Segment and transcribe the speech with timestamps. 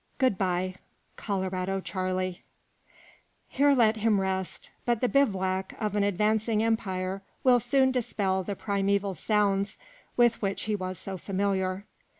[0.17, 0.75] _GOOD BYE.
[1.17, 2.41] COLORADO CHARLEY.
[3.47, 8.55] Here let him rest, but the bivouac of an advancing empire will soon dispel the
[8.55, 9.77] primeval sounds
[10.17, 11.85] with which he was so familiar.